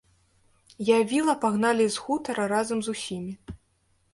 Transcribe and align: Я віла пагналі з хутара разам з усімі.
Я 0.87 0.95
віла 1.11 1.35
пагналі 1.43 1.87
з 1.97 2.07
хутара 2.07 2.47
разам 2.53 2.83
з 2.89 2.95
усімі. 2.97 3.33